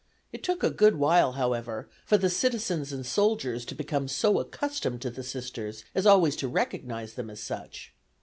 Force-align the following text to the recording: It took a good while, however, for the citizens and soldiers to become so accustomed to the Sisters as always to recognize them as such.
It 0.33 0.41
took 0.41 0.63
a 0.63 0.71
good 0.71 0.95
while, 0.95 1.33
however, 1.33 1.87
for 2.07 2.17
the 2.17 2.27
citizens 2.27 2.91
and 2.91 3.05
soldiers 3.05 3.63
to 3.65 3.75
become 3.75 4.07
so 4.07 4.39
accustomed 4.39 4.99
to 5.03 5.11
the 5.11 5.21
Sisters 5.21 5.85
as 5.93 6.07
always 6.07 6.35
to 6.37 6.47
recognize 6.47 7.13
them 7.13 7.29
as 7.29 7.39
such. 7.39 7.93